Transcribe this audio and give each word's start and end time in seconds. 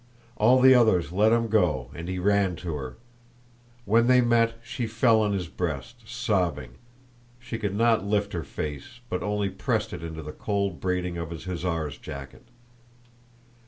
All 0.35 0.59
the 0.59 0.73
others 0.73 1.11
let 1.11 1.31
him 1.31 1.47
go, 1.47 1.91
and 1.93 2.07
he 2.09 2.17
ran 2.17 2.55
to 2.55 2.73
her. 2.73 2.97
When 3.85 4.07
they 4.07 4.19
met, 4.19 4.55
she 4.63 4.87
fell 4.87 5.21
on 5.21 5.31
his 5.33 5.47
breast, 5.47 6.09
sobbing. 6.09 6.71
She 7.37 7.59
could 7.59 7.75
not 7.75 8.03
lift 8.03 8.33
her 8.33 8.43
face, 8.43 8.99
but 9.09 9.21
only 9.21 9.49
pressed 9.51 9.93
it 9.93 9.99
to 9.99 10.09
the 10.23 10.31
cold 10.31 10.79
braiding 10.81 11.19
of 11.19 11.29
his 11.29 11.43
hussar's 11.43 11.99
jacket. 11.99 12.45